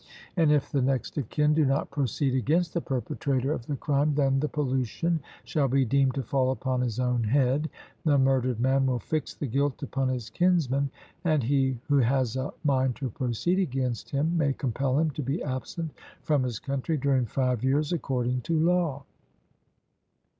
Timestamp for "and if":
0.35-0.71